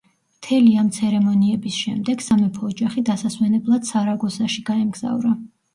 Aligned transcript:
მთელი 0.35 0.71
ამ 0.83 0.87
ცერემონიების 0.95 1.77
შემდეგ, 1.83 2.25
სამეფო 2.29 2.73
ოჯახი 2.73 3.07
დასასვენებლად 3.11 3.91
სარაგოსაში 3.93 4.71
გაემგზავრა. 4.73 5.39